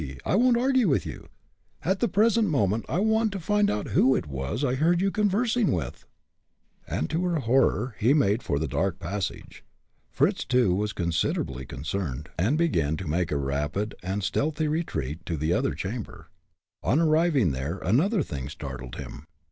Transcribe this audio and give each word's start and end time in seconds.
I 0.25 0.33
won't 0.33 0.57
argue 0.57 0.89
with 0.89 1.05
you. 1.05 1.27
At 1.85 1.99
the 1.99 2.07
present 2.07 2.49
moment 2.49 2.85
I 2.89 2.97
want 2.97 3.31
to 3.33 3.39
find 3.39 3.69
out 3.69 3.89
who 3.89 4.15
it 4.15 4.25
was 4.25 4.63
I 4.65 4.73
heard 4.73 4.99
you 4.99 5.11
conversing 5.11 5.71
with!" 5.71 6.07
And 6.87 7.07
to 7.11 7.23
her 7.25 7.35
horror 7.41 7.95
he 7.99 8.11
made 8.15 8.41
for 8.41 8.57
the 8.57 8.67
dark 8.67 8.97
passage. 8.97 9.63
Fritz, 10.09 10.43
too, 10.43 10.73
was 10.73 10.91
considerably 10.91 11.67
concerned, 11.67 12.29
and 12.35 12.57
began 12.57 12.97
to 12.97 13.07
make 13.07 13.31
a 13.31 13.37
rapid 13.37 13.93
and 14.01 14.23
stealthy 14.23 14.67
retreat 14.67 15.23
to 15.27 15.37
the 15.37 15.53
other 15.53 15.75
chamber. 15.75 16.31
On 16.81 16.99
arriving 16.99 17.51
there, 17.51 17.77
another 17.77 18.23
thing 18.23 18.49
startled 18.49 18.95
him. 18.95 19.27